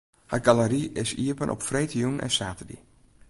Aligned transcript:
Har 0.31 0.39
galery 0.45 0.81
is 1.03 1.11
iepen 1.23 1.49
op 1.53 1.61
freedtejûn 1.67 2.21
en 2.25 2.31
saterdei. 2.37 2.79